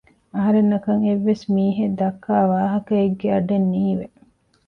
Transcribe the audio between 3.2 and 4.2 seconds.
އަޑެއް ނީވެ